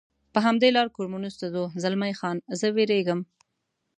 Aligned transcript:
پر 0.33 0.41
همدې 0.47 0.69
لار 0.75 0.87
کورمونز 0.95 1.33
ته 1.39 1.47
ځو، 1.53 1.63
زلمی 1.83 2.13
خان: 2.19 2.37
زه 2.59 2.67
وېرېږم. 2.75 3.19